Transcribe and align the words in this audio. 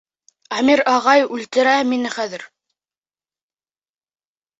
Әмир 0.59 0.81
ағай 0.93 1.25
үлтерә 1.35 1.75
мине 1.89 2.13
хәҙер! 2.15 2.45